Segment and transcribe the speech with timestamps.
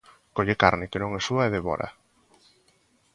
[0.35, 1.89] Colle carne que non é súa e devóraa.